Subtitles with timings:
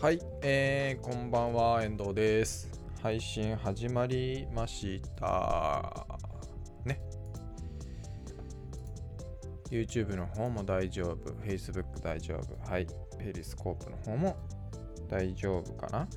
[0.00, 2.70] はい、えー、こんばんは、遠藤です。
[3.02, 6.06] 配信始まりました。
[6.84, 7.00] ね。
[9.68, 12.86] YouTube の方も大丈夫、Facebook 大丈夫、はい、
[13.18, 14.36] ペリスコープの方も
[15.08, 16.08] 大丈夫かな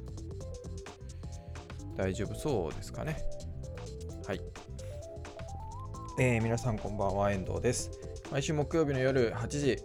[1.98, 3.18] 大丈夫そうですかね。
[4.28, 4.42] はい。
[6.20, 7.90] えー、皆さんこんばんは、遠藤です。
[8.32, 9.76] 毎週木曜日の夜8時、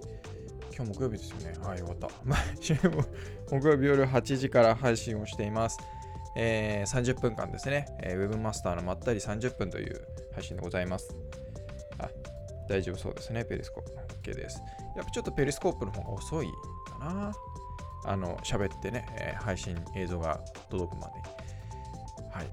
[0.76, 1.54] 今日木曜日ですよね。
[1.64, 2.10] はい、よかった。
[2.26, 2.74] 毎週
[3.50, 5.78] 木曜日夜8時から配信をしています。
[6.36, 11.14] えー、30分間ですね、えー、ウェブマスターのまったり30分という配信でございます。
[11.98, 12.08] あ、
[12.68, 13.44] 大丈夫そうですね。
[13.44, 13.90] ペリスコープ
[14.30, 14.60] OK です。
[14.96, 16.48] やっぱちょっとペリスコープの方が遅い
[16.90, 17.32] かな。
[18.04, 21.12] あの、喋ってね、えー、配信映像が届くまで。
[22.30, 22.46] はい。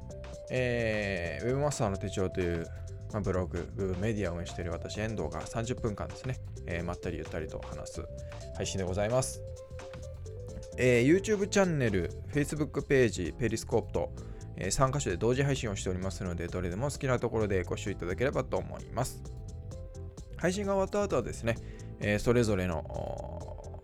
[0.52, 2.68] えー、ウェブマスターの手帳という
[3.14, 8.06] まあ、ブログ、ブメディアを運営している私、遠藤が30分間ですね、えー、まったりゆったりと話す
[8.56, 9.40] 配信でございます。
[10.78, 14.12] えー、YouTube チャンネル、Facebook ページ、ペリスコープと、
[14.56, 19.22] えー、3箇所で同時配信をしておりますので、どれでも好きなところでご視聴いただければと思います。
[20.38, 21.58] 配信が終わった後はですね、
[22.00, 22.84] えー、それぞれの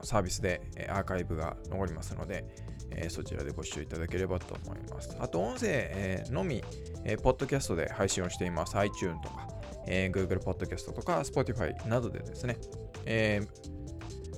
[0.02, 2.46] サービスでアーカイブが残りますので、
[2.92, 5.16] え、そちらでご視聴いただければと思います。
[5.20, 6.64] あと、音声、え、のみ、
[7.04, 8.76] えー、ポッドキャストで配信をしています。
[8.76, 9.48] iTune とか、
[9.88, 12.58] え、Google Podcast とか Spotify などでですね、
[13.06, 13.79] えー、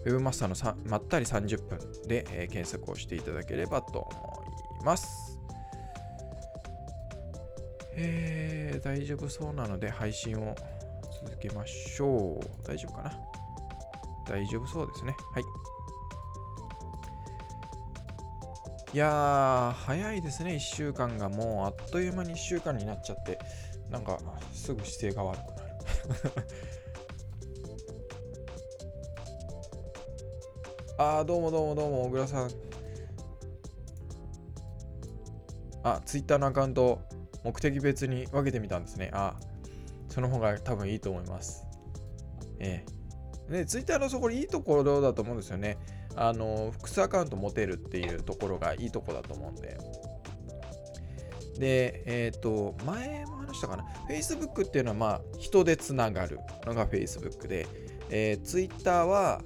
[0.05, 4.43] Webmaster のさまったり30分で、えー、検索をしていただければと思
[4.81, 5.37] います。
[7.93, 10.55] えー、大丈夫そうなので配信を
[11.23, 12.67] 続けましょう。
[12.67, 13.11] 大丈夫かな？
[14.27, 15.15] 大丈夫そうですね。
[15.33, 15.43] はい。
[18.93, 23.39] いやー、早いですね、1週間がもうあっという間に1週間になっちゃって、
[23.89, 24.19] なんか
[24.53, 25.71] すぐ姿勢が悪くなる。
[31.03, 32.51] あー、どうもどうもどうも、小倉さん。
[35.81, 37.01] あ、ツイッターのアカウント、
[37.43, 39.09] 目的別に分けてみたんですね。
[39.11, 39.33] あ、
[40.09, 41.65] その方が多分いいと思います。
[42.59, 42.85] え
[43.49, 43.51] え。
[43.51, 45.79] ね、ツイッターのそこいいところだと思うんですよね。
[46.15, 49.79] あの複数アカウント持てるっていうところがいいとこだと思うんで。
[51.57, 53.85] で、えっ、ー、と、前も話したかな。
[54.07, 56.37] Facebook っていうのは、まあ、人でつながる
[56.67, 57.65] のが Facebook で、
[58.11, 59.41] えー、Twitter は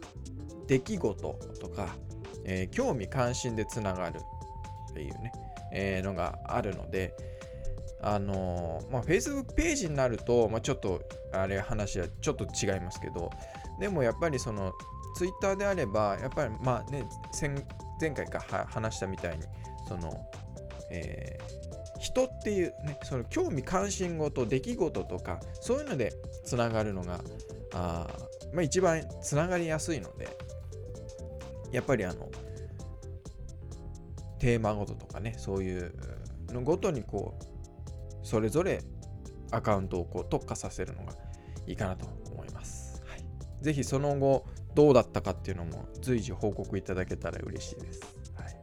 [0.67, 1.95] 出来事とか、
[2.45, 4.19] えー、興味関心でつながる
[4.91, 5.31] っていうね、
[5.71, 7.15] えー、のがあるので、
[8.01, 11.01] あのー、まあ、Facebook ページになると、まあ、ちょっと、
[11.33, 13.29] あれ話はちょっと違いますけど、
[13.79, 14.73] でもやっぱりその
[15.15, 17.07] ツイッターであれば、やっぱりまあね、
[17.99, 19.43] 前回か話したみたいに、
[19.87, 20.13] その、
[20.91, 27.21] えー、人っていうね、その興味関心事、出来事とか、そういうのでつながるのが、
[27.73, 28.07] あ
[28.53, 30.27] まあ、一番つながりやすいので、
[31.75, 32.29] やっぱりあの、
[34.39, 35.93] テーマごととかね、そういう
[36.53, 38.81] のごとにこう、それぞれ
[39.51, 41.11] アカウントをこう特化させるのが
[41.67, 43.03] いいかなと思います。
[43.05, 43.25] はい、
[43.61, 48.01] ぜひその後、どうだったかっていうのも随時報告いただけたら嬉しいです。
[48.35, 48.57] はい、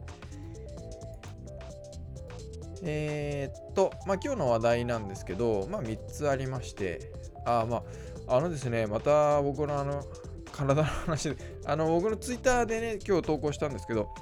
[2.83, 7.13] えー、っと、まあ、今日の話題なんですけど、まあ、3つありまして、
[7.45, 7.83] あ、ま
[8.27, 10.03] あ、あのですね、また僕のあの、
[10.51, 14.13] 体の話で、あの、僕のツイッターでね、今日投稿したんですけど、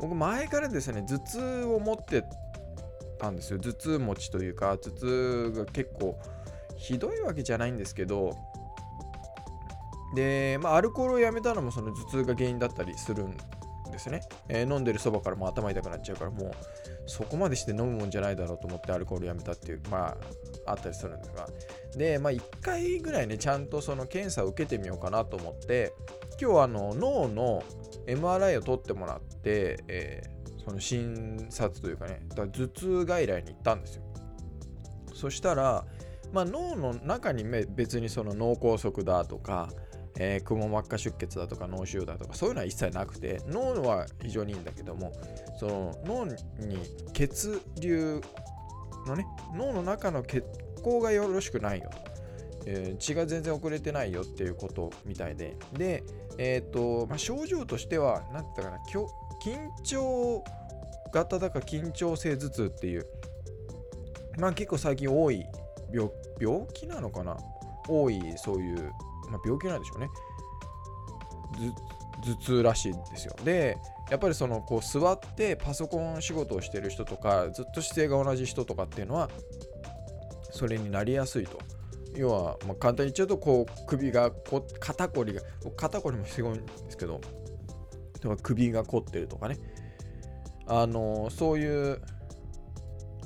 [0.00, 2.24] 僕前からですね、頭痛を持って
[3.18, 3.58] たんですよ。
[3.58, 6.18] 頭痛持ちというか、頭痛が結構
[6.76, 8.36] ひどいわけじゃないんですけど、
[10.14, 13.36] で、まあ、アルコールをやめたのもその頭痛が原因だったりするん
[14.00, 14.20] ですね。
[14.48, 16.50] えー、飲んでるそばからもう頭痛くなっちゃうから、もう
[17.06, 20.16] そこまでして飲むもんじゃないだろうと思ってアルコールやめたっていう、ま
[20.66, 21.48] あ、あったりするんですが。
[21.96, 25.92] で、まあ、1回ぐらいね、ちゃんとその検査を受けてみようかなと思って、
[26.40, 27.62] 今日あの脳の
[28.06, 34.02] MRI を取ってもらって、えー、その診察というかね、だから頭痛外来に行ったんですよ。
[35.14, 35.84] そしたら、
[36.32, 39.68] まあ、脳の中に別にその脳梗塞だとか、
[40.22, 45.12] えー、くも膜下出血だとか脳腫瘍だとかそういうのは一切なくて脳は非常にいいんだけども
[45.58, 46.36] その脳に
[47.14, 48.20] 血流
[49.06, 50.44] のね脳の中の血
[50.82, 51.90] 行がよろしくないよ、
[52.66, 55.56] えー、血が全然遅れてないよっていうことみたいで。
[55.72, 56.04] で
[56.36, 58.78] えっ、ー、と、まあ、症状としては何て言ったかな
[59.42, 60.44] 緊張
[61.12, 63.06] 型だか緊張性頭痛っていう
[64.38, 65.46] まあ結構最近多い
[66.38, 67.38] 病気なのかな？
[67.88, 68.92] 多いそういう
[69.30, 70.10] まあ、病気なんでしょうね。
[72.22, 73.34] 頭痛らしいんですよ。
[73.44, 73.78] で
[74.10, 79.30] やっぱりそのこう座ってパソコン仕事をしてる人とかずっと姿勢が同じ人とかっていうのは
[80.50, 81.58] それになりやすいと。
[82.14, 85.40] 要は、まあ、簡単に言っちゃうとこう首がこ肩こりが
[85.76, 87.20] 肩こりもすごいんですけど
[88.42, 89.58] 首が凝ってるとかね。
[90.66, 92.00] あのそういう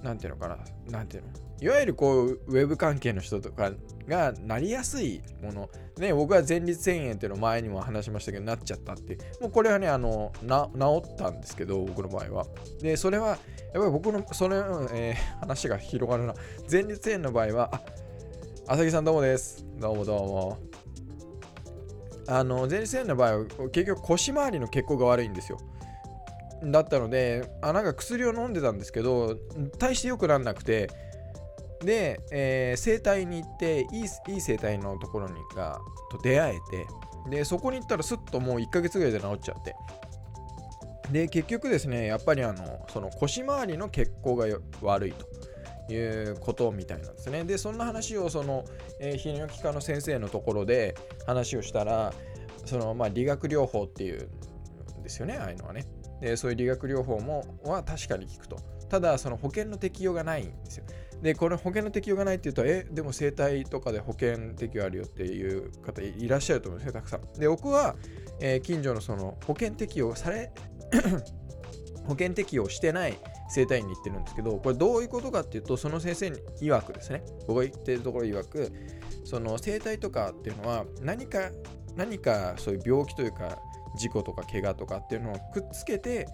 [0.02, 0.58] 何ていうのかな
[0.90, 1.28] 何ていうの？
[1.64, 3.72] いわゆるこうウェブ関係の人とか
[4.06, 5.70] がなりやすいもの。
[5.96, 12.46] ね僕は前立腺炎っていうの前にも話しましたけどなっちゃったってもうこれはねあのな治ったんですけど僕の場合は。
[12.82, 13.38] でそれはやっ
[13.72, 16.34] ぱり僕のその、えー、話が広がるな。
[16.70, 17.80] 前立腺の場合はあ
[18.66, 19.64] 朝木さんどうもです。
[19.80, 20.58] どうもどうも。
[22.26, 25.58] あの前立腺の場合は結局腰回りの血行が悪いんですよ。
[26.62, 29.38] だったのであなんか薬を飲んでたんですけど
[29.78, 30.90] 大して良くならなくて
[31.84, 36.86] で、えー、整体に行っていいいい整体のところにがと出会えて
[37.30, 39.74] でそこに行ったらすっともう1ヶ月ぐらいで治っちゃって。
[41.10, 44.46] で結局ですねやっぱりあのその腰回りの血行が
[44.82, 45.26] 悪いと。
[45.92, 47.44] いうことみたいなんですね。
[47.44, 48.64] でそんな話をその、
[49.00, 50.94] えー、泌尿器科の先生のところで
[51.26, 52.14] 話をしたら
[52.64, 54.28] そのまあ理学療法っていう
[54.98, 55.84] んですよねああいうのはね。
[56.20, 58.56] でそういう理学療法もは確かに効くと。
[58.88, 60.84] ただその保険の適用がないんですよ。
[61.24, 67.40] でこれ保険の適用がないっていうとえでも生体とかで保険適用あるよっていう方いらっしゃると思うんですねたくさん。
[67.40, 67.96] で僕は、
[68.40, 70.52] えー、近所のその保険適用され
[72.04, 73.18] 保険適用してない
[73.48, 77.24] 生体院に行ってるんですけどこれどういうことかっていうとその先生に曰くですね。
[77.46, 78.70] 僕が言ってるところ曰く
[79.24, 81.50] その生体とかっていうのは何か
[81.96, 83.58] 何かそういう病気というか
[83.96, 86.28] 事故とか怪我とかっていうのをくっつけて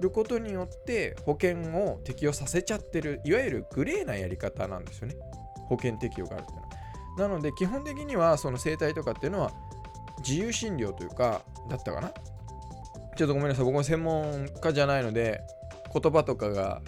[0.00, 5.16] ることによって保険を適用させちゃってるいわゆるグレーなやり方なんですよね。
[5.68, 6.70] 保険適用があるっていうのは。
[7.18, 9.52] なので基本的にはその生態とかっていうのは
[10.26, 12.12] 自由診療というかだったかな。
[13.16, 13.64] ちょっとごめんなさい。
[13.64, 15.40] 僕も専門家じゃないので
[15.92, 16.82] 言葉とかが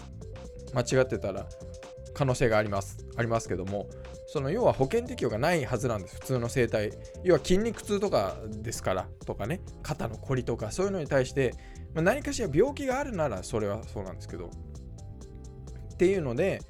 [0.74, 1.46] 間違ってたら
[2.14, 3.04] 可能性があります。
[3.16, 3.86] ありますけども
[4.28, 6.14] その要は保険適用がないはずなんです。
[6.14, 6.90] 普通の生態
[7.22, 9.60] 要は筋肉痛とかですからとかね。
[9.82, 11.52] 肩のこりとかそういうのに対して
[11.94, 14.50] まあ、何かしら病気があるならそれはそうなんですけど。
[15.94, 16.60] っていうので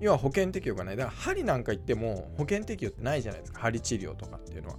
[0.00, 0.96] 要は保険適用がない。
[0.96, 3.60] だから針なんか言っても保険適用ってないじゃないですか。
[3.62, 4.76] 針治療とかっていうのは。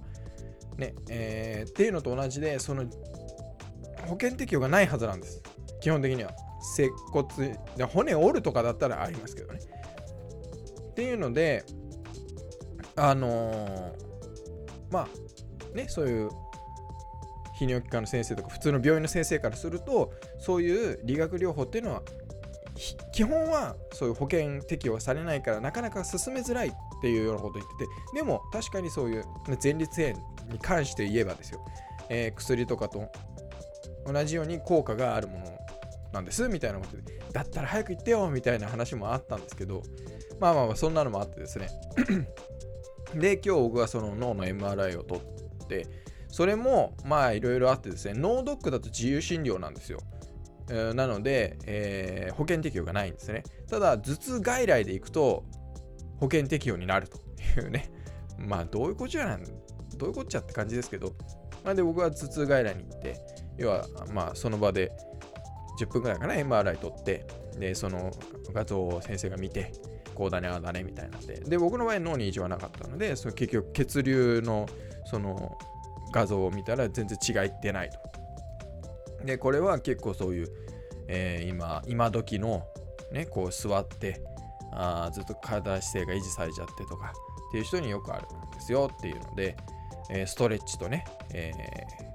[0.76, 2.84] ねえー、っていうのと同じでその
[4.06, 5.42] 保険適用がないはずなんです。
[5.80, 6.32] 基本的には。
[6.62, 9.60] 接骨で骨折るとかだったらありますけどね。
[10.90, 11.64] っていうので
[12.96, 13.92] あのー、
[14.90, 15.08] ま
[15.72, 16.30] あねそういう
[17.60, 22.02] 泌尿器科の先生とか普通の病院の先生からするとそういう理学療法っていうのは
[23.12, 26.72] 基本はそういう保険適用されないからなかなか進めづらいっ
[27.02, 29.24] ていうようなことを言っててでも確かにそういう
[29.62, 30.16] 前立腺
[30.50, 31.60] に関して言えばですよ、
[32.08, 33.10] えー、薬とかと
[34.06, 35.44] 同じように効果があるもの
[36.12, 39.82] なんですみたいなことでだったら早く行ってよみたいな話もあったんですけど
[40.40, 41.68] まあまあまあそんなのもあってですね。
[43.14, 45.86] で今日僕はその脳の MRI を取って
[46.30, 50.00] それもまあいろいろあってですね、ノードックだと自由診療なんですよ。
[50.94, 53.42] なので、えー、保険適用がないんですね。
[53.68, 55.44] ただ、頭痛外来で行くと
[56.18, 57.18] 保険適用になると
[57.60, 57.90] いうね。
[58.38, 61.12] まあ、どういうことじゃなん、どういうこっちゃって感じですけど、
[61.64, 63.16] なんで僕は頭痛外来に行って、
[63.58, 64.92] 要は、まあ、その場で
[65.80, 67.26] 10分ぐらいかな、MRI 取って、
[67.58, 68.10] で、その
[68.52, 69.72] 画像を先生が見て、
[70.14, 74.66] こうだね、ああだね、みたいなんで、で、僕の場合脳に異常はなかったので、その結局血流の、
[75.06, 75.58] その、
[76.12, 77.98] 画像を見たら全然違いってないと。
[79.24, 80.48] で、これは結構そういう、
[81.08, 82.64] えー、今、今時の、
[83.12, 84.22] ね、こう座って、
[84.72, 87.12] あずっと体姿勢が維持されちゃってとか
[87.48, 89.56] っていう人によくあるんですよっていうので、
[90.10, 91.52] えー、ストレッチとね、え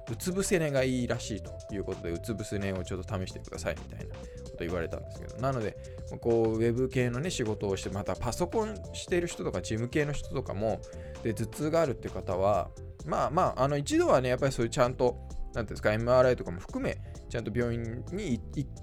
[0.08, 5.76] ー、うつ伏せ寝がいいらしいということで、うつ伏せ寝をちょっと試してくださいみたいなこと言われたんですけど、なので、
[6.20, 10.80] こう、ウェブ系のね、仕事をして、またパソコンしてる人とか、事務系の人とかも、
[11.26, 12.70] で、頭痛があるっていう方は、
[13.04, 15.16] まあまあ、あの一度はね、やっぱりそういうちゃんと、
[15.46, 18.40] なんていうんですか、MRI とかも含め、ちゃんと病院に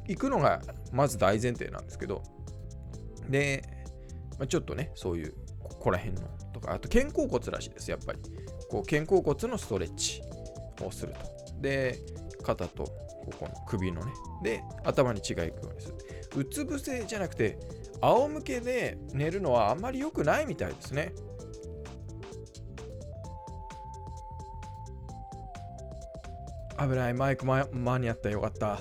[0.07, 2.21] 行くのがまず大前提なんですけど、
[3.29, 3.63] で、
[4.37, 5.33] まあ、ちょっとね、そういう、
[5.63, 8.19] ここら辺のとか、あと肩甲骨らしいです、やっぱり。
[8.69, 10.21] こう肩甲骨のストレッチ
[10.81, 11.61] をすると。
[11.61, 11.97] で、
[12.43, 12.91] 肩とこ
[13.39, 14.11] この首のね、
[14.43, 15.95] で、頭に血が行くようにする。
[16.35, 17.57] うつ伏せじゃなくて、
[18.01, 21.13] 仰向けで寝るのはあんまり良くないみたいですね。
[26.79, 27.13] 危ない。
[27.13, 27.67] マイク間
[27.99, 28.29] に合った。
[28.29, 28.79] よかった。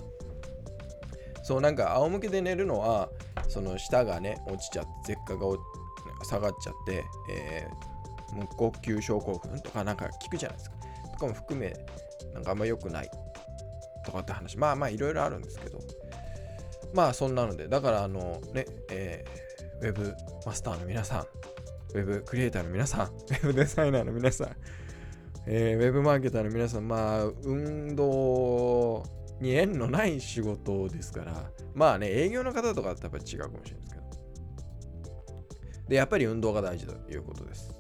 [1.43, 3.11] そうなんか仰向けで寝るのは
[3.49, 5.59] その舌がね落ちちゃって舌下が
[6.25, 10.77] 下がっちゃって、えー、無呼吸症候群とかなんか聞くじゃないですか。
[11.13, 11.75] とかも含め
[12.33, 13.11] なんかあんま良くない
[14.05, 14.57] とかって話。
[14.57, 15.79] まあまあいろいろあるんですけど。
[16.95, 17.69] まあそんなので。
[17.69, 20.15] だからあのねえー、ウェブ
[20.47, 21.27] マスターの皆さん
[21.95, 24.57] ウェブクリエイターの皆さん ウェブデザイナーの皆さん
[25.47, 29.03] えー、ウェブマーケターの皆さん、まあ、運動
[29.41, 34.03] に縁のない仕事ですからまあね営業の方とかだとやっぱり違うかもしれないですけど。
[35.89, 37.71] でやっぱり運動が大事ということです。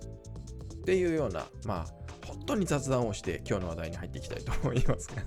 [0.75, 5.23] っていうようなまあ本当に雑談をして今日の話題に入っていきたいと思いますが。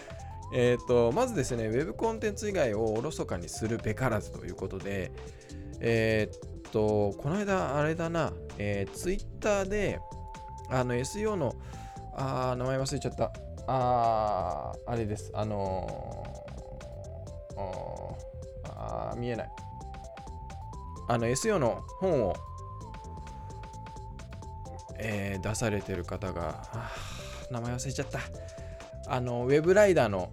[0.52, 5.12] えっとまずですね Web コンテンツ以外をおろそかにするべからずということで
[5.78, 6.36] えー、
[6.68, 10.00] っとこの間あれだな、えー、Twitter で
[10.70, 11.54] あの SEO の
[12.14, 13.32] あ名前忘れちゃった
[13.66, 15.30] ああれです。
[15.34, 17.60] あのー、
[18.66, 19.50] あ見えない。
[21.08, 22.34] あの SEO の本を、
[24.98, 26.62] えー、出されてる方が、
[27.50, 28.20] 名前忘れちゃった。
[29.10, 30.30] あの、ウェブライダーの、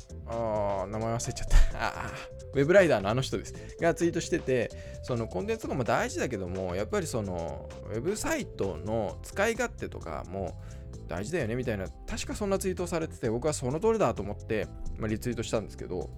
[0.91, 1.57] 名前忘れちゃった。
[1.81, 2.12] あ
[2.53, 3.53] ウェブライダーのあの人です。
[3.81, 4.69] がツイートしてて、
[5.01, 10.62] そのコンテンツとかも大事だけども、やっぱりその、ウェブサイトの使い勝手とかも、
[11.07, 14.67] 大事だよねみたいな、確かそんなツイートをされてて、僕はその通りだと思って、
[14.98, 16.10] まあ、リツイートしたんですけど、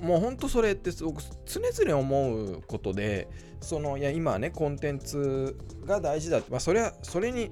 [0.00, 3.28] もうほんとそれってすごく常々思うことで、
[3.60, 7.50] そのいや今はね、コンテンツが大事だって、まあ、それは、それに、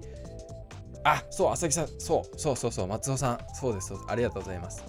[1.05, 4.85] あそう、浅木さん、そう、そうそうそう、松尾さん、そうです、そうです、ありがとうございます。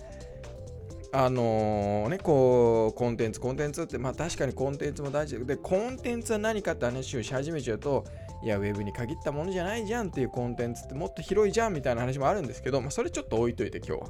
[1.15, 5.38] あのー、ね、こう、コンテンツ、コンテンツって、まあ確かにコンテンツも大事。
[5.46, 8.03] で、コンテンツは何かって話をし始めちゃうと、
[8.43, 14.00] いや、ウェブに限ったものじゃないじゃんっていうコンテンツってもっと広いじゃんみたいな話もあるんですけど、まあ、それちょっと置いといて今日は。
[14.00, 14.05] ま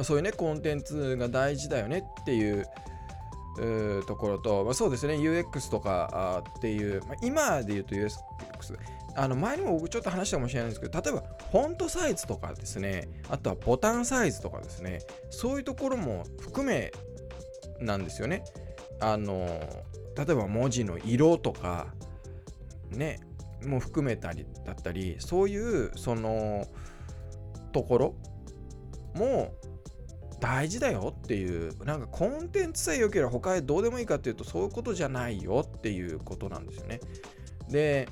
[0.00, 2.66] あ、そういうね、コンテンツが大事だよねっていう
[4.06, 8.18] ところと、まあ、そうですね、UX とかっていう、まあ、今で言うと UX、
[9.14, 15.00] あの前にも僕ちょっと話したかもしれないんですけど、例えばフォントサイズとかですね、あとはボタンサイズとかですね、
[15.30, 16.92] そういうところも含め
[17.80, 18.44] なんですよね。
[19.00, 19.46] あの
[20.16, 21.86] 例えば文字の色とか、
[22.90, 23.20] ね
[23.66, 26.66] も含めたりだったりそういうその
[27.72, 28.14] ところ
[29.14, 29.54] も
[30.40, 37.00] 大事だよっていうなんかコンテンツさえ良ければ他へどうでもいいかっていうとそういうことじゃないよっていうことなんですよね。
[37.68, 38.08] で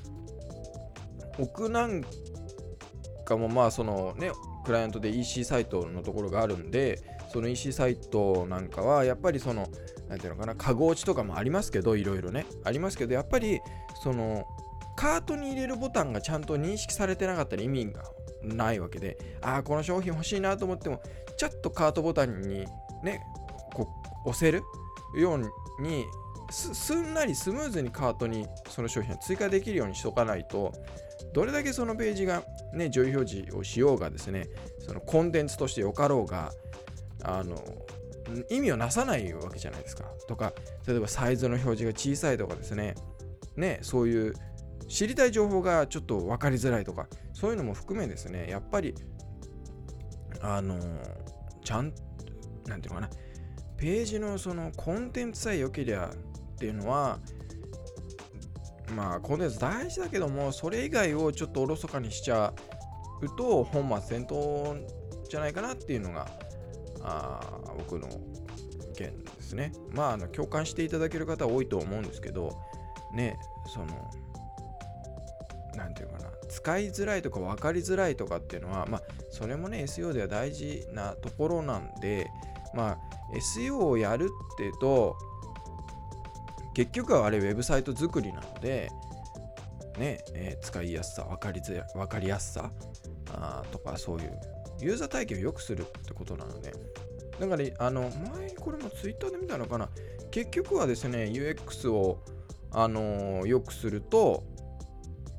[1.40, 2.04] 僕なん
[3.24, 4.30] かもまあそのね
[4.64, 7.00] クライアントで EC サイトのところがあるんで
[7.32, 9.66] その EC サイトなんかはやっぱりその
[10.08, 13.60] 何ていうのかなカゴ落ちとかもありますけどいろいろねありますけどやっぱり
[14.02, 14.46] その
[15.00, 18.02] カートに入れるボタンがちゃんと認識されてなかったら意味が
[18.42, 21.00] ないわけで、ああ、この商品欲しいなと思っても、
[21.38, 22.66] ちょっとカートボタンに
[23.02, 23.22] ね、
[23.72, 23.88] こ
[24.26, 24.62] う押せる
[25.16, 26.04] ように
[26.50, 30.72] すんなりスムーズにカートにその商品を追加できるようにしとかないと、
[31.32, 32.42] どれだけそのページが
[32.72, 36.52] ね、上位表示をしようがですね、そのコンテンツとしてよかろうが、
[37.22, 37.56] あの、
[38.48, 40.04] 意味をなさないわけじゃないですか。
[40.28, 40.52] とか、
[40.86, 42.94] 例えばサイズの表示が小さいとかですね、
[43.56, 44.34] ね、そういう
[44.90, 48.94] 知りたい情報がちょっと分かりづらいとかそういうのも含めですねやっぱり
[50.42, 50.78] あの
[51.64, 51.92] ちゃん
[52.66, 53.10] なんていうのかな
[53.76, 56.10] ページのそのコンテンツさえ良ければ
[56.60, 57.18] っていうのは
[58.94, 62.52] まあコンテンツ大事だけどもそれ以外をちょっとおろそかにしちゃ
[63.22, 64.76] うと本末転倒
[65.26, 66.28] じゃないかなっていうのが
[67.02, 67.40] あ
[67.78, 68.12] 僕の意
[68.88, 69.72] 見ですね。
[69.94, 72.58] まああの共感していただける方多いと思うんですけど
[73.14, 73.86] ねその
[75.74, 82.30] 何て言うかな使いづらいとか分かりづらいとかっていうのはまあそれもね SEO では大事なところなんで
[82.74, 82.98] まあ
[83.34, 85.16] SEO をやるっていうと
[86.74, 88.90] 結局はあれウェブサイト作りなので
[89.98, 92.70] ね、えー、使いやすさ分かりづ分かりやすさ
[93.32, 94.40] あとかそういう
[94.80, 96.72] ユーザー体験を良くするってことなので
[97.38, 99.88] だからあの前これも Twitter で見たのかな
[100.30, 102.22] 結局はですね UX を
[102.72, 104.44] あのー、良くすると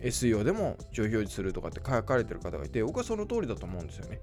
[0.01, 4.19] SEO でも上表示するとかって書かれてる方がいて、僕はその通りだと思うんですよね。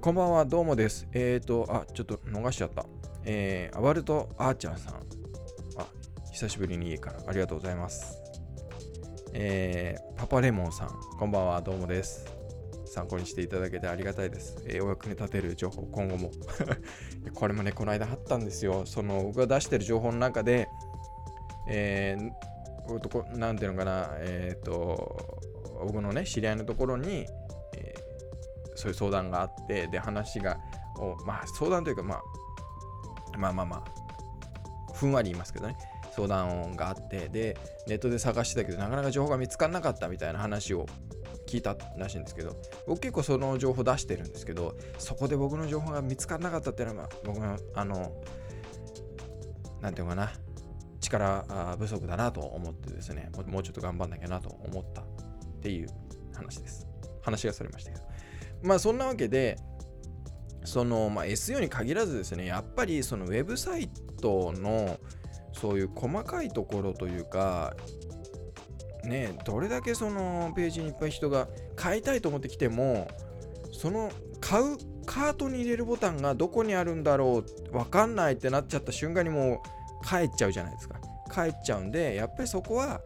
[0.00, 1.06] こんばんは、どうもです。
[1.12, 2.84] えっ、ー、と、あ、ちょっと逃しちゃった。
[3.26, 4.94] えー、アワルト・アーチャーさん。
[5.76, 5.86] あ、
[6.32, 8.18] 久しぶりに家からありがとうございます。
[9.32, 12.26] えー、パパレモンさん、こんばんは、どうもです。
[12.86, 14.62] 参考にしていただけてありがたいです。
[14.66, 16.30] えー、お役に立てる情報、今後も。
[17.34, 18.84] これもね、この間あったんですよ。
[18.84, 20.68] その、僕が出してる情報の中で、
[21.68, 22.30] えー、
[22.86, 25.40] こなんていうのかな、えっ、ー、と、
[25.82, 27.26] 僕のね、知り合いのところに、
[27.76, 30.58] えー、そういう相談があって、で、話が、
[31.26, 32.22] まあ、相談というか、まあ、
[33.38, 35.76] まあまあまあ、ふんわり言いますけどね、
[36.14, 40.86] 相談があって、で、ネットで探してたけど、なかなか情報が見つからなかったみたいな話を
[41.46, 48.12] 聞いたらしいんですけど、僕結構その情報出してるんですけど、そこで僕の情報が見つからなかったっていうのは、僕の、あの、
[49.80, 50.32] なんていうのかな、
[51.00, 55.04] 力不足だなと思ってですね、もうちょっと頑張んなきゃなと思ったっ
[55.60, 55.88] ていう
[56.32, 56.86] 話です。
[57.22, 58.04] 話がそれましたけど。
[58.62, 59.58] まあそんなわけで
[60.64, 63.88] その、まあ、SEO に限らずですねやっぱりそのウェブサイ
[64.20, 64.98] トの
[65.52, 67.74] そういう細かいところというか
[69.04, 73.08] ねどれだけそのページにいっぱい人が買いたいと思ってきても
[73.72, 79.62] その買うカートに入れるボタンがどこにあるんだろう分かんないってなっちゃった瞬間にも
[80.02, 80.96] う帰っちゃうじゃないですか。
[81.32, 83.00] 帰っちゃうんでやっぱりそこは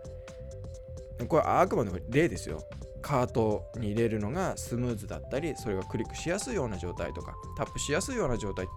[1.28, 2.62] これあくまでも例ですよ。
[3.08, 8.68] カートに入れるのがスムーズだったりそれがクリックしやすいような状態とかタップしやすいような状態っ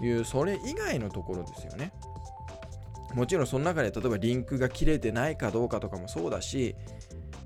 [0.00, 1.92] ていうそれ以外のところですよね。
[3.12, 6.74] もちろんその中で例えばリンクが切れてないかどうかとかもそうだし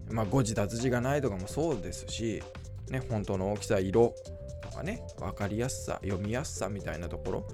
[0.08, 2.40] まあ誤字脱字がないとかもそうですし
[2.88, 4.14] ね本当の大きさ色
[4.62, 7.44] とかね分かりやすさ読みやすさみたいなとこ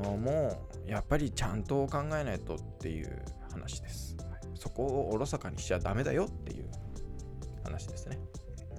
[0.00, 4.16] ろもやっぱりちゃんと考えないとっていう話です、
[4.54, 6.70] そこをおろそかにしちゃダメだよっていう
[7.72, 8.18] 話ですね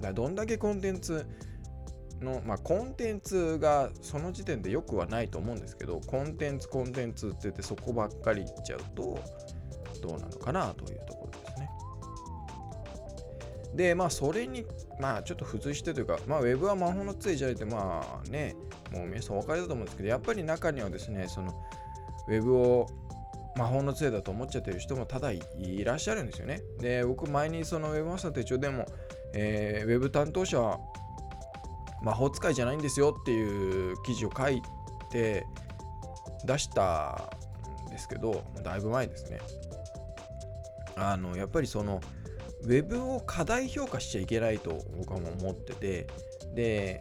[0.00, 1.26] だどんだけコンテンツ
[2.20, 9.18] の、まあ、コンテンツがその時点でよくはないと思うんですけど、コンテンツ、コンテンツって言ってそこばっかり言っちゃうと、
[10.02, 11.70] どうなのかなというところですね。
[13.74, 14.64] で、まあ、それに、
[15.00, 18.56] まあ、ちょっと付随してというか、まあ、ウェブは魔法の杖じゃなくて、まあね、
[18.92, 21.52] もう皆さんお分かりだと思うんですけど、やっぱり中にはですね、その、
[22.28, 22.86] ウェブを
[23.56, 25.40] 魔法の杖だと思っちゃってる人もただい
[25.84, 26.62] らっしゃるんですよね。
[26.80, 28.86] で、僕前にそのウェブマスター手帳でも、
[29.32, 30.80] えー、ウェブ担当者は
[32.02, 34.60] 魔法使いじゃないんですよっていう記事を書い
[35.10, 35.46] て
[36.44, 37.32] 出した
[37.88, 39.40] んですけどだいぶ前ですね。
[40.96, 42.00] あのやっぱりその
[42.62, 46.06] ウェブを過大評価しちゃいけないと僕は思ってて
[46.54, 47.00] で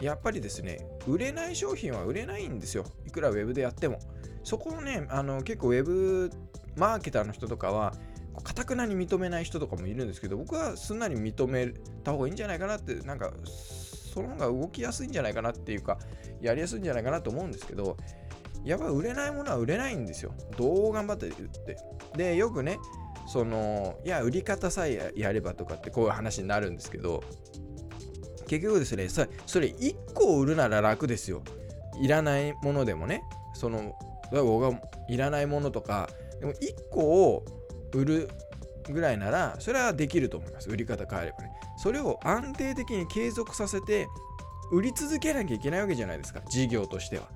[0.00, 2.84] やっぱりですね売れない商品は売れないんですよ。
[3.06, 3.98] いくらウェブでやっても。
[4.44, 6.30] そこをねあの結構ウェブ
[6.76, 7.94] マーケターの人とかは
[8.42, 11.68] かたくなに認めない人とかもいるんですけど僕はすんなり認め
[12.02, 15.98] た方がいいんじゃないかなってなんかその方が動きやすいんじゃないかなっていうか
[16.40, 17.96] やりやすいんじゃないかなと思うんですけど
[18.64, 20.32] やっぱ売れないものは売れないんですよ。
[20.56, 21.76] どう頑張って言って。
[22.16, 22.78] でよくね
[23.26, 27.22] そのいや売り方さえやればとかってこういう話になるんですけど
[28.46, 31.42] 結局ですねそれ1個売るなら楽ですよ。
[32.00, 33.22] いらないものでもね
[33.54, 33.94] その
[34.42, 36.08] 僕がいらないものとか
[36.40, 37.00] でも1個
[37.32, 37.44] を
[37.92, 38.28] 売る
[38.90, 40.68] ぐらいならそれはできると思います。
[40.68, 41.52] 売り方変えればね。
[41.76, 44.06] それを安定的に継続させて
[44.72, 46.40] 売り続けなきゃいけないわけじゃないですか。
[46.48, 47.28] 事業としては。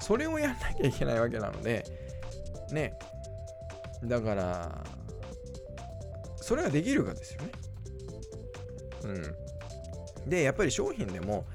[0.00, 1.84] それをやんなきゃいけないわけなので
[2.72, 2.94] ね。
[4.04, 4.84] だから
[6.36, 7.50] それができるかですよね。
[9.04, 10.30] うん。
[10.30, 11.46] でやっぱり商品でも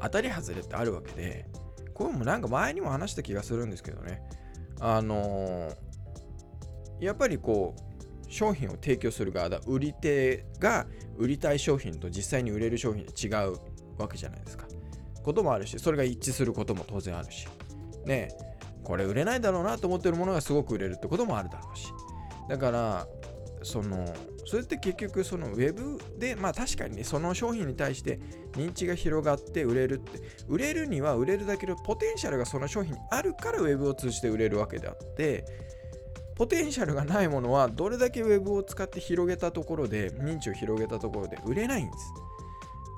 [0.00, 1.46] 当たり外れってあるわけで
[1.94, 4.22] これもなんか前にも話した気がするんですけどね。
[4.80, 13.56] あのー、やっぱりこう商品を提供する側だ売り手が売りたい商品と実際に売れる商品で違う
[13.98, 14.66] わけじゃないですか。
[15.22, 17.46] こともあるしそれが一致することも当然あるし。
[18.06, 18.28] ね
[18.82, 21.88] これ売れないだろうなと思ってるものがすごく売れるってこともあるだろうし。
[22.48, 23.06] だから
[23.62, 24.12] その
[24.52, 28.20] それって結局そのウェブでまあ確かにねその商品に対して
[28.52, 30.20] 認知が広がって売れるって。
[30.46, 35.46] 売れるには売れるだけのポテンシャルがその商品にあるからウェブを通じて売れるわけであって
[36.36, 42.04] ポテンシャルがないものはどれだけ Web を使って広げたところで認知を広げたところで売れないんです。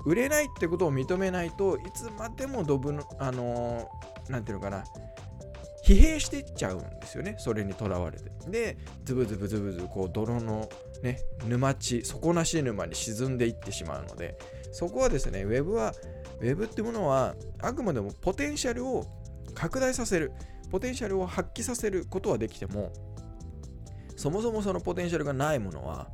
[0.04, 3.88] 売れないってことを認めないといつまでもドブのあの
[4.28, 4.82] 何、ー、ていうのかな
[5.84, 10.68] 疲弊してっちゃうんですよねそれにとらわれてでズブズブズブズブこう泥の
[11.02, 14.38] ね沼地底なし沼に沈んでいってしまうので
[14.72, 15.92] そこはですね Web は
[16.40, 19.04] Web ってものはあくまでもポテンシャルを
[19.54, 20.32] 拡大させる
[20.70, 22.90] ポテンシャルを発揮させることはできても
[24.16, 26.08] そもそもそのポテンシャルがないものは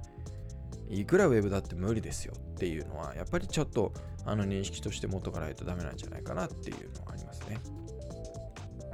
[0.88, 3.92] いくらウェブだって無理ですよっていうのはやっぱりちょっと
[4.26, 7.58] あの認識として持っとかないとダメなんじゃないかなっていうのはありますね。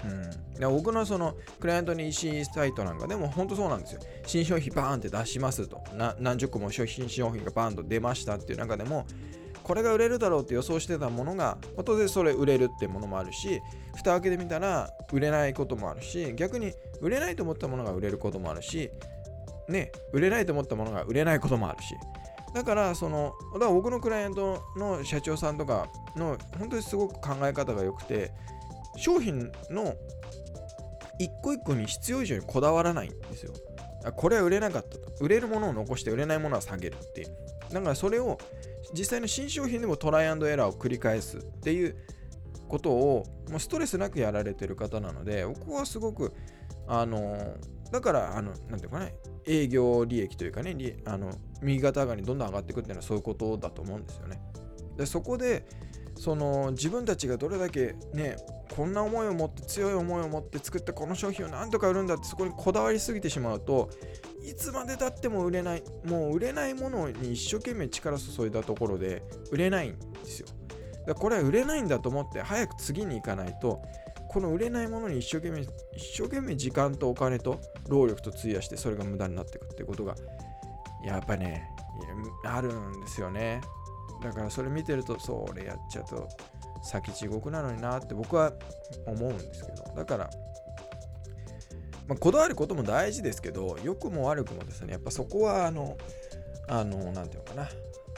[0.08, 4.00] うん、で僕のそのクライアントに EC サイトなんかでも本当そうなんですよ。
[4.26, 5.82] 新商品バーンって出しますと。
[6.18, 9.06] 何十個も新商品がバーンと出ましたっていう中でも
[9.66, 13.60] これが売れるだろうって予想してたものが、当然それ売れるってものもあるし、
[13.96, 18.90] 蓋開けてみたら売れないこともあるし、逆に売れないと思ったものが売れることもあるし、
[19.68, 21.96] ね、売れないと思ったものが売れないこともあるし、
[22.54, 28.30] だから、その、だから僕のクライアントの社長さんとかの本当にすごく考え方が良くて、
[28.96, 29.94] 商品の
[31.18, 33.52] 一個一個に必要以上にこだわらないんですよ。
[34.16, 35.12] これは売れなかったと。
[35.20, 37.28] 売れるものを残して売れないものは下げるっていう。
[37.72, 38.38] だからそれを
[38.92, 41.96] 実際の新商品でもトライアンドエラーを繰り返すっていう
[42.68, 46.32] ことをもうストレスなくやられてる方なので僕はすごく
[46.86, 47.56] あの
[47.90, 49.14] だからあのなんていうかね
[49.46, 51.30] 営業利益というかねあの
[51.62, 54.40] 右肩上がりにどんどん上がっていくっていうのはそういうことだと思うんですよね
[54.96, 55.66] でそこで
[56.16, 58.36] その自分たちがどれだけね
[58.76, 63.88] こんな思いを持って強い思いを持って作ったこの商品を何とか売るんだってそこにこだわりすぎてしまうと
[64.44, 70.48] いつまでたっても売れないもう売れないものに一生懸命力注いだところで売れないんですよ。
[70.48, 73.80] だからこれは売れないんだと思って早く次に行かないと
[74.28, 75.68] この売れないものに一生懸命一
[76.18, 77.58] 生懸命時間とお金と
[77.88, 80.14] 労力と費やしてそれが無駄になっていくっていうことが
[81.02, 81.70] やっぱね
[82.44, 83.62] あるんですよね。
[84.22, 86.28] だからそれ見てるとそれやっちゃうと
[86.86, 88.52] 先地獄なのになって僕は
[89.06, 89.84] 思うんですけど。
[89.94, 90.30] だから、
[92.06, 95.96] まあ、こだわることも大事ですけど良くも悪くもですねやっぱそこはあの
[96.68, 97.68] あのなんていうのかな。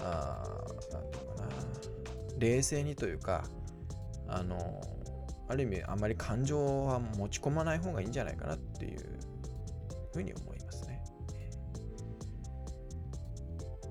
[0.01, 0.45] あ
[0.93, 1.49] なんていうのかな。
[2.39, 3.45] 冷静にというか
[4.29, 4.81] あの
[5.49, 9.19] ある意味あんまり感情は持ち込まない方がいいんじゃないかなっていう
[10.13, 11.03] ふうに思いますね。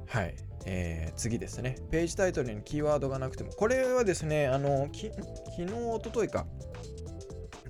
[0.07, 0.46] はい。
[0.69, 1.77] えー、次ですね。
[1.89, 6.45] ページタイトルにキーワードがなくても、これはですね、あの、き昨日、おとといか、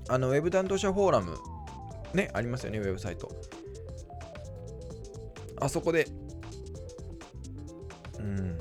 [0.10, 1.38] あの、ウェブ担当者フォーラム、
[2.14, 3.30] ね、ありますよね、ウェブサイト。
[5.60, 6.08] あそこで、
[8.20, 8.58] うん、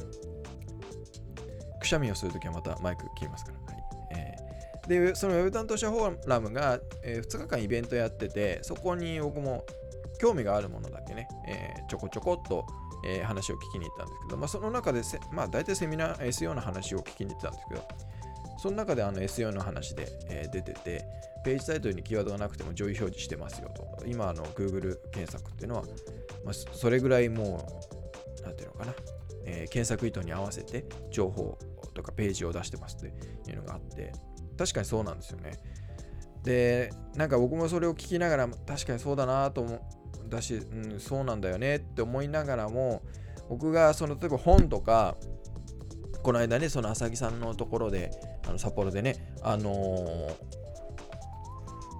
[1.80, 3.66] くしゃみをするときはまたマイク切りますから。
[4.86, 9.64] で、そのウェブ担当者フォーラムが、えー、2日間イベントやってて、そこに僕も
[10.20, 12.64] 興味があるものだけね、えー、ちょこちょこっと
[13.08, 17.88] えー、話を聞きに行ったんですけど、まあ、その中でまあ、大体セミナー SEO の話を聞きに行ったんですけど、
[18.58, 21.04] その中であの SEO の話で、え、出てて、
[21.44, 24.04] ページタイトルにキーワードがなくても上位表示してますよと。
[24.06, 25.82] 今、の Google 検索っていうのは、
[26.44, 27.80] まあ、それぐらいも
[28.40, 28.94] う、なんていうのかな、
[29.44, 31.56] えー、検索意図に合わせて情報
[31.94, 33.08] とかページを出してますっ
[33.44, 34.12] ていうのがあって、
[34.58, 35.52] 確かにそうなんですよね。
[36.42, 39.76] で、なんか僕もそれを聞きながら、確かにそうだなと思
[40.28, 43.02] だし、うん、そうなんだよねって思いながらも
[43.48, 45.16] 僕がその例えば本とか
[46.22, 48.10] この間ねその浅木さんのところで
[48.48, 50.30] あの札幌でねあの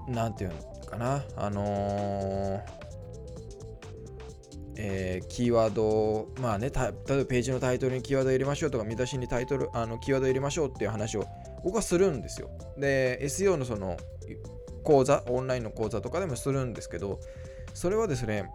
[0.08, 2.86] 何、て言うのかなあのー
[4.78, 11.26] えー、キーワード、まあね、例えばページのタイトルにキーワード入れましょうとか、見出しにタイトル、あのキーワード入れましょうっていう話を
[11.64, 12.50] 僕はするんですよ。
[12.78, 13.96] で、SEO のその
[14.84, 17.20] 講座、オンラインの講座とかでもするんですけど、
[17.76, 18.50] それはですね、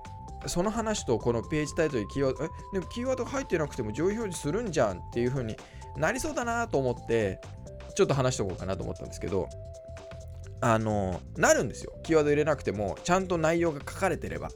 [0.47, 5.55] その話とこのページタイトルキーワード、え、でもキーワード入ってなくても上位表示するんじゃんっていう風に
[5.95, 7.39] なりそうだなと思って、
[7.93, 9.47] ちょっと話しておこうかなと思ったんですけど、
[10.59, 11.93] あの、なるんですよ。
[12.01, 14.49] キーワード入れなくても、ちゃんと内容が書かれてれば。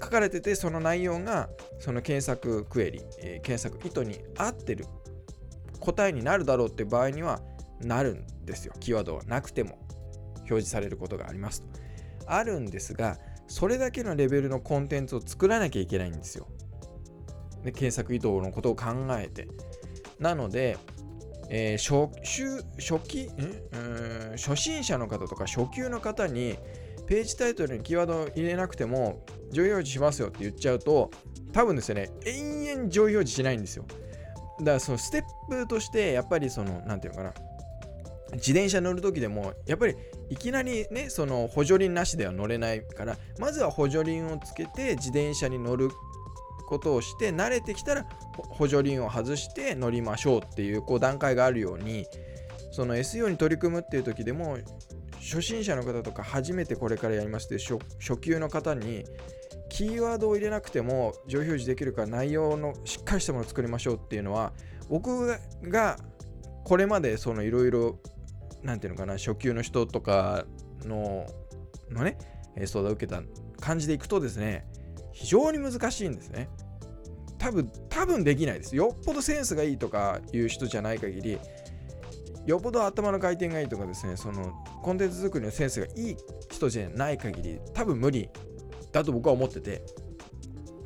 [0.00, 1.48] 書かれてて、その内容が、
[1.80, 4.86] その検索クエリ、えー、検索意図に合ってる
[5.80, 7.40] 答えになるだろうって場合には
[7.80, 8.74] なるんですよ。
[8.78, 9.76] キーワードがなくても
[10.36, 11.66] 表示されることがありますと。
[12.26, 16.48] あるんですが、それだけのレベルのコンテンツを作らなきゃいけないんですよ。
[17.62, 19.48] で検索意図のことを考えて。
[20.18, 20.78] なので、
[21.50, 23.24] えー、初初期？
[23.24, 24.36] ん？
[24.36, 26.56] 初心者の方とか初級の方に
[27.06, 31.10] ページタイトルにキーワードを入れなくても上位表示しますよって言っちゃうと
[31.52, 33.84] 多分ですね延々上位表示しないんですよ。
[34.60, 37.44] だからそのステップとしてやっぱりその何て言うのかな。
[38.34, 39.94] 自転車乗る時でもやっぱり
[40.30, 45.90] いきなりねその補助輪なしでは乗れないからまずは補助輪をつけて自転車に乗る
[46.66, 48.06] ことをして慣れてきたら
[48.36, 52.06] 補助輪を外して乗りましょうっていうこう段階があるように
[52.72, 54.58] その SEO に取り組むっていう時でも
[55.20, 59.04] 初心者の方とか初めてこれからやりますって初初級の方に
[59.68, 64.52] キーワードを入れなくても上表示できるから内容のしっかりしたものを作りましょうっていうのは
[64.88, 65.98] 僕が
[66.64, 67.98] これまでそのいろいろ
[68.64, 70.46] なんていうのかな、初級の人とか
[70.84, 71.26] の、
[71.90, 72.18] のね、
[72.66, 73.22] 相談を受けた
[73.60, 74.66] 感じでいくとですね、
[75.12, 76.48] 非常に難しいんですね。
[77.38, 78.74] 多分、多分できないです。
[78.74, 81.38] よっぽどセンスがいいとかいう人じゃない限り、
[82.46, 86.16] よっぽど頭の回転がいいとかですね、そのコンテンツ作りのセンスがいい
[86.50, 88.30] 人じゃない限り、多分無理
[88.92, 89.82] だと僕は思ってて。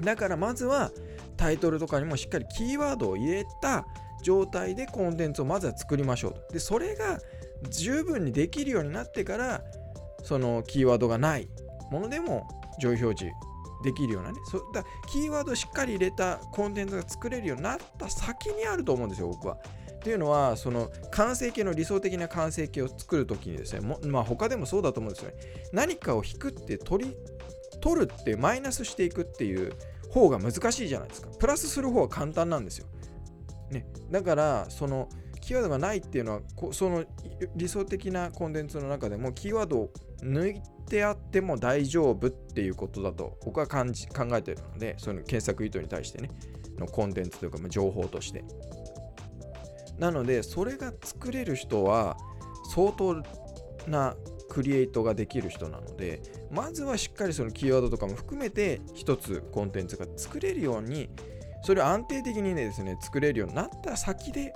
[0.00, 0.90] だからまずは
[1.36, 3.86] タイトルとかにもしっかりキーワードを入れた
[4.22, 6.52] 状態でコンテンツをまずは作りましょうと。
[6.52, 7.20] で、それが
[7.70, 9.62] 十分にできるようになってから
[10.22, 11.48] そのキーワードがない。
[11.90, 12.46] ものでも
[12.80, 13.34] 上位表示
[13.82, 14.38] できるようなね。
[14.50, 19.56] そだキーワードをしっかり入れたコンテンツが作れるようになった先にあると思うんですよ僕は。
[19.94, 25.36] っていうのはその完成形の理想的な完成形を作るときにですねもまあ他でもそうだと思うんですよね。
[25.72, 27.16] 何かを引くって取り
[27.80, 29.72] 取るってマイナスしていくっていう
[30.10, 31.28] 方が難しいじゃないですか。
[31.38, 32.86] プラスする方は簡単なんですよ、
[33.70, 35.08] ね、だからその
[35.48, 36.40] キーワードがないっていうのは
[36.72, 37.06] その
[37.56, 46.28] 理想的なコンテンツの中でもキーワードを抜いてあっても大丈夫っていうことだと僕は感じ考えてるのでその検索意図に対してね
[46.78, 48.44] のコンテンツというか情報として。
[49.98, 52.18] なのでそれが作れる人は
[52.72, 53.20] 相当
[53.88, 54.14] な
[54.50, 56.20] クリエイトができる人なので
[56.52, 61.08] まずはしっかりそのキーワードとかも含めて一つコンテンツが作れるように
[61.62, 64.52] それを安定的にですね作れるようになった先で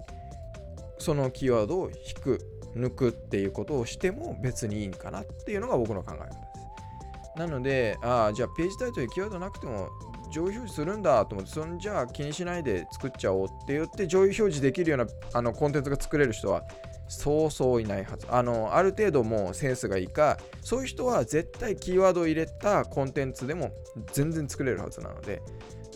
[1.02, 2.40] そのキーワードを引く
[2.74, 9.88] 抜くっていうことをしても別にいいんかなっていうのが僕の考え方ですなのでああじゃあページタイトルキーワードなくても
[10.32, 16.64] 上位表示するんだと思って、そんじゃあ気にしないで作っちゃおうって言って上位表示できるようなあのコンテンツが作れる人は
[17.08, 18.26] そうそういないはず。
[18.30, 23.70] あの、ある程度もうセンスがいいか、そういう人は絶対キーワードを入れたコンテンツでも
[24.12, 25.42] 全然作れるはずなので、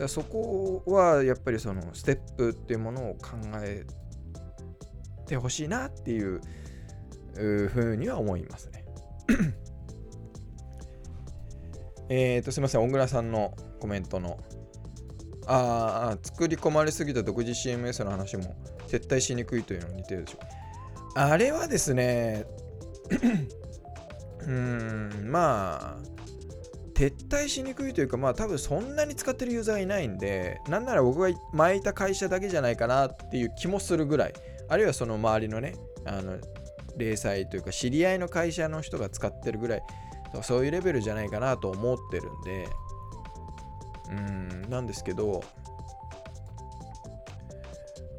[0.08, 3.86] そこはやっぱりそのステップっていうものを考え
[5.26, 6.40] てほしいなっていう
[7.34, 8.84] ふうには思いますね。
[12.08, 14.38] えっと、すみません、小倉さんのコメントの。
[15.46, 18.54] ああ、作り込まれすぎた独自 CMS の話も
[18.88, 21.18] 撤退しにくいというのに似てるでしょう。
[21.18, 22.46] あれはですね、
[24.46, 26.16] うん、まあ、
[26.94, 34.34] 撤退しにくいというか、まあ多分そんなに使ってるユーザーいないんで、なんなら僕が巻いた会社だけじゃないかなっていう気もするぐらい、
[34.68, 35.74] あるいはその周りのね、
[36.04, 36.38] あの、
[36.96, 39.82] 零細というか知り合いの会社の人が使ってるぐらい、
[40.42, 42.68] そういうレベルじゃないかなと思ってるんで、
[44.10, 44.14] う
[44.66, 45.42] ん、なんですけど、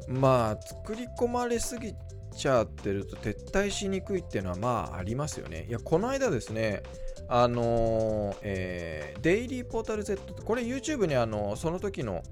[0.08, 1.94] まあ、作り込まれすぎ
[2.34, 5.66] ちゃってると撤退しにくいっていうのはまあありますよね。
[5.68, 6.82] いや、この間ですね、
[7.28, 12.22] あのー、えー、デイリーポータル Z これ YouTube にあのその時の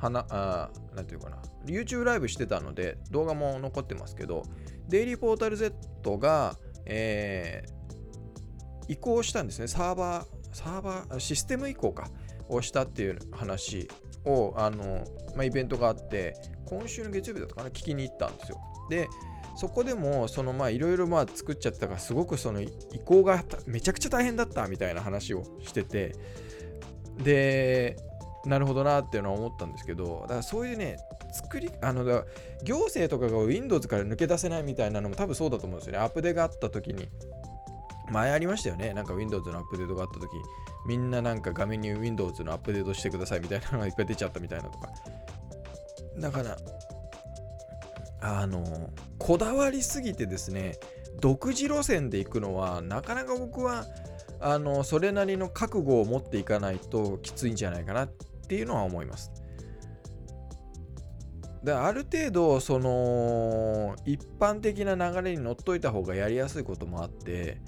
[0.00, 1.36] 花あなんていうかな。
[1.66, 4.44] YouTube ライブしてたので動画も残ってますけど
[4.88, 9.68] デイリーポータル Z が、えー、移行したんですね。
[9.68, 12.08] サーバーサーバーシステム移行か。
[12.50, 13.88] をしたっていう話
[14.24, 15.04] をあの、
[15.36, 16.34] まあ、イベントがあって
[16.66, 17.68] 今週の月曜日だったかな。
[17.68, 18.58] 聞きに行ったんですよ。
[18.90, 19.08] で
[19.56, 22.70] そこでもそのまあいろいろまあ作っちゃったからすごくその移
[23.04, 26.14] 行がめちゃくちゃ大変だったみたいな話をしてて
[27.22, 27.96] で
[28.46, 30.96] なるほどなっていうのは思ったんですけどだからそういうね
[31.32, 32.04] 作りあの
[32.64, 35.98] 行政とかが Windows から抜け出せないみたいなのも多分そうだと思うんですよね。
[35.98, 37.08] アップデーがあった時に。
[38.10, 38.92] 前ありましたよね。
[38.92, 40.30] なんか Windows のアップデートがあった時。
[40.86, 44.88] みんななんか画面に Windows のアップデートしてくださいみたいなのがいっぱい出ちゃったみたいなとか。
[46.18, 46.56] だから
[48.20, 50.78] あのこだわりすぎてですね
[51.20, 53.86] 独自路線で行くのはなかなか僕は
[54.40, 58.10] あのそれなりの覚悟を持っていかないときついんじゃないかなっ
[58.50, 59.30] ていうのは思います。
[61.62, 67.60] である程度その一般的な流れに乗っといた方がやりやすいこともあって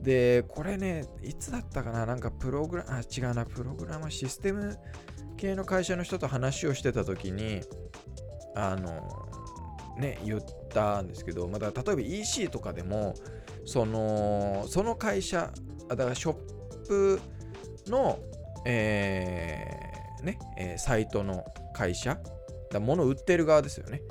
[0.00, 4.78] でこれねいつだったかななんかプログラあ違うなプログラマーシステム
[5.36, 7.60] 系の会社の人と話をしてた時に
[8.56, 9.28] あの
[9.98, 13.14] ね言ったんですけど、まだ例えば EC とかでも
[13.66, 15.52] そのその会社
[15.88, 16.34] だからショッ
[16.88, 17.20] プ
[17.86, 18.18] の、
[18.64, 22.18] えー、ね、えー、サイトの会社。
[22.70, 24.02] だ物売ってる側ですよね。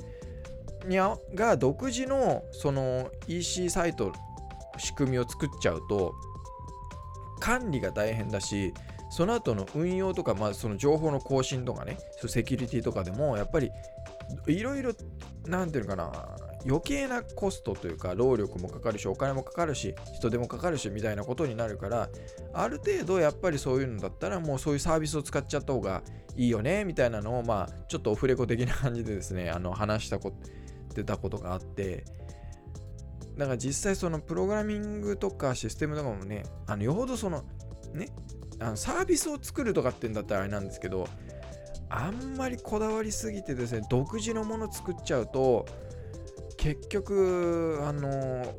[0.88, 4.14] にゃが独自のその EC サイト
[4.78, 6.14] 仕組みを作っちゃうと
[7.40, 8.74] 管理が大変だし
[9.10, 13.72] その後の運用とか、まあ、その情報の更新とかねセキュリティとかでもやっぱり
[14.48, 14.94] いろいろ
[15.46, 22.10] 何ていうのかな余計なコストというか労力もかかるしお金もかかるし人手もかかるしみたいなことになるから
[22.54, 26.04] ある程度やっぱりそういうのだったらもうそういうサービスを使っちゃった方が
[26.36, 30.34] いいよねみたいなのをまあちょっとオフレコ的な感じでですね あの話したこ
[30.94, 32.04] てたことがあって
[33.38, 37.44] だから実際そのプログラミングとかシステムとかもねあのよほどその
[37.94, 38.10] ね
[38.60, 41.08] あのサービスを作るとかってんだったらあれなんですけど
[41.90, 45.66] あんまりこだわりすぎてですね独自のもの作っちゃうと
[46.58, 48.56] 結局あの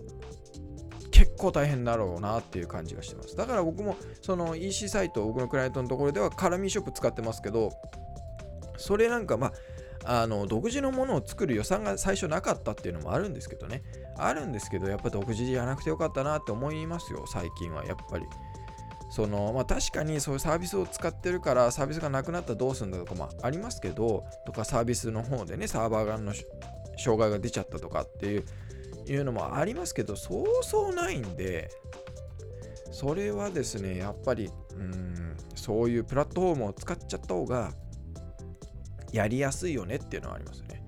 [1.11, 3.37] 結構大変だろうなっていう感じがしてます。
[3.37, 7.71] だから僕もその EC サイト僕のクライアントのところではカラミーショップ使ってますけど
[8.77, 9.53] それなんかま
[10.05, 13.83] ああの独自のものを作る予算が最初なかったっていうのもあるんですけどね。
[14.17, 17.85] あるんですけどやっぱ独自じゃなくてよかったなって思いますよ最近は。
[17.85, 18.25] やっぱり。
[19.19, 26.33] そのまあ、確かにそういうサービスを使ってるからサービスがなくなったらどうするんだとかもありますけどとかサービスの方でねサーバー側の
[26.97, 28.45] 障害が出ちゃったとかっていう
[29.09, 31.69] いうのもありますけどそうそうないんで
[32.93, 37.73] それはですねやっぱりうんそういうプラットフォームを使っちゃった方が
[39.11, 40.87] やりやすいよねっていうのはありますよね。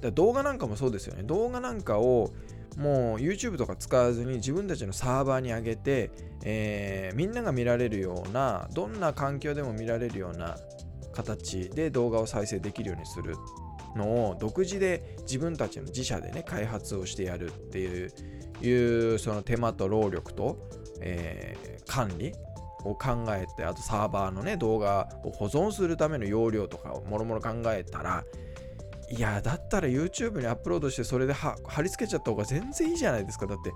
[0.00, 1.24] だ動画なんかもそうですよね。
[1.24, 2.30] 動画なんかを
[2.76, 6.10] もう YouTube とか使わずに自分たちのサーバーに上げて、
[6.44, 10.56] えー、みんなが見られるようなどんな環境でも見られるような
[11.12, 13.36] 形で動画を再生できるようにする
[13.96, 20.68] のを独自で自分たちの自社でね開発をしてやるっていうその手間と労力と、
[21.00, 22.32] えー、管理
[22.84, 28.24] を考えてあとサーバーのね動画を保存するための容量とかをもろもろ考えたら
[29.10, 33.46] いやだったら YouTube にアップロードしてそれで貼り付けちゃった方が全然いいじゃないですか。
[33.46, 33.72] だって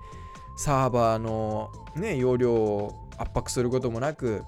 [0.57, 4.43] サーバーのね容量を圧迫することもなく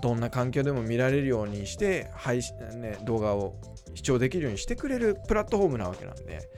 [0.00, 3.54] どんな環境でも見られるようにして配信、ね、動画を
[3.94, 6.48] 視聴できるようにしてくれるプラットフォームなわけなんで。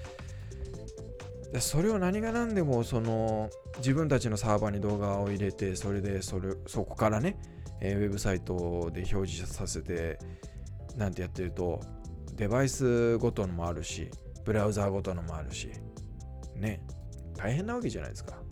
[1.61, 7.37] それを何が何でもその自分たちのサーバーに動画を入れてそれでそれそこからね、
[7.81, 10.19] えー、ウェブサイトで表示させて
[10.97, 11.81] なんてやってると
[12.35, 14.11] デバイスごとのもあるし
[14.45, 15.71] ブラウザーごとのもあるし
[16.57, 16.83] ね
[17.37, 18.42] 大変なわけじゃないですか。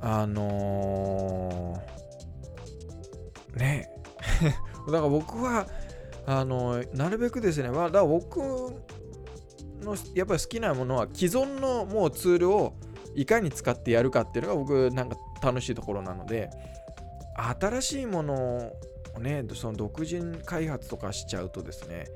[0.00, 3.90] あのー、ね。
[4.86, 5.66] だから僕は
[6.26, 8.38] あのー、なるべくですね、まあ、だから僕
[9.80, 12.74] のやっぱり好きなものは既存のもうツールを
[13.14, 16.50] いかに使ってやるかっていうのが僕なんか楽しいところなので
[17.60, 18.72] 新しいものを
[19.18, 22.06] ねその独自開発とかしちゃうとですね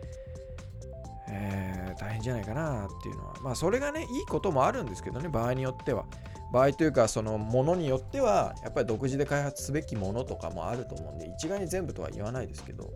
[1.28, 3.34] えー、大変じゃないかなっていうのは。
[3.42, 6.04] まあそれがねいいこともあるんですけどね場合によっては。
[6.52, 12.92] 場合というかそのものによってはやっぱり独自で開発すべきものとかもあると思うんで一概に全部とは言わないですけど。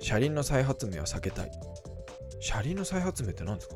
[0.00, 1.50] 車輪の再発明は避けたい。
[2.40, 3.74] 車輪の再発明って何ですか？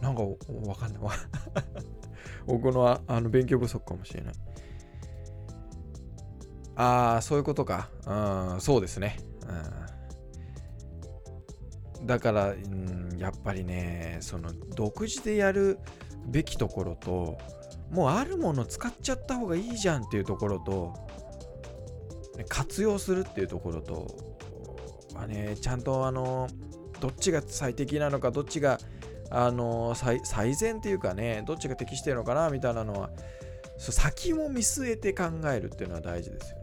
[0.00, 1.02] なんかわかんない。
[2.46, 4.34] 僕のあの勉強不足かもしれない。
[6.76, 7.88] ああそういうことか。
[8.06, 9.18] うんそうですね。
[12.00, 12.06] うん。
[12.06, 15.78] だから、うん、やっぱりねその独自でやる
[16.26, 17.38] べきところと
[17.90, 20.94] もうあるもの使っちゃった方がいいじゃんっていうところと
[22.48, 24.32] 活用するっていうところと
[25.14, 26.48] まあね、ちゃんとあの
[27.00, 28.78] どっちが最適なのかどっちが
[29.30, 33.10] あの最善っていうかねどっちが適してるのかなみたいなのは
[33.78, 36.61] 先も見据えて考えるっていうのは大事ですよ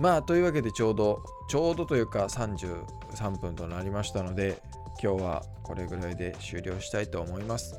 [0.00, 4.62] まあというわけでちょうどちょうどというか33分となりましたので
[5.02, 7.78] 今日はこれぐらいで終了したいと思います。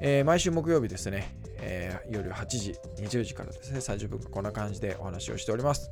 [0.00, 5.90] えー、毎週木曜日ですね、えー、夜8時、20時からですね、30分こんな感じでお話をしております。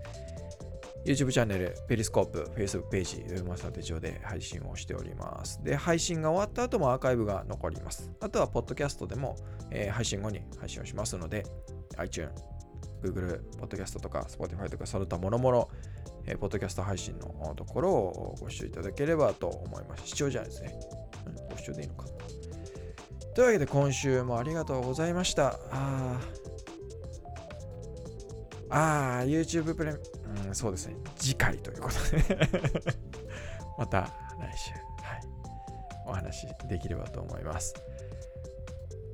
[1.04, 5.62] YouTube チャンネル、ペリスコープ、Facebook ページ、ウェブマスター手帳で配信をしております。
[5.62, 8.10] で、配信が終わった後もアーカイブが残ります。
[8.20, 9.36] あとは、ポッドキャストでも、
[9.70, 11.44] えー、配信後に配信をしますので、
[11.96, 12.32] iTunes、
[13.02, 15.68] Google、Podcast とか Spotify とか、その他もろもろ、
[16.26, 20.09] えー、ポッドキャスト配信のところをご視聴いただければと思います。
[20.09, 20.78] 視聴じゃないですね。
[21.26, 22.06] うん、ご視聴でいいのか。
[23.35, 25.59] というわけで今週もありがとうございました。
[25.70, 26.18] あ
[28.70, 29.98] あ、YouTube プレミ、
[30.48, 30.96] うん、そうですね。
[31.16, 32.48] 次回ということで
[33.78, 34.00] また
[34.40, 35.20] 来週、はい、
[36.06, 37.74] お話できればと思います。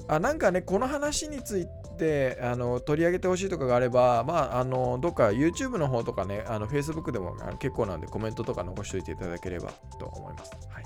[0.09, 10.53] あなんかね、この話についててあの取り上げてほしいとかがあれば、まあ、あのどっか YouTube の方とかね、あの Facebook でも結構なんでコメントとか残しておいていただければと思います。
[10.73, 10.85] はい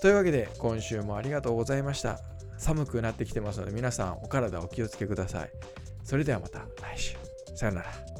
[0.00, 2.20] というわけで今週もありがとうございました。
[2.56, 5.50] 寒くなってきてますので皆さんお体お気をつけください。
[6.04, 7.16] それではまた来週。
[7.56, 8.17] さよなら。